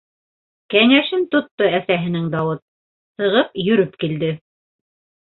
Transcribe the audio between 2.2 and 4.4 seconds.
Дауыт, сығып йөрөп килде.